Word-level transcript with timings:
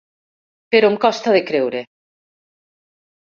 Però 0.75 0.89
em 0.93 0.95
costa 1.03 1.35
de 1.37 1.43
creure. 1.49 1.83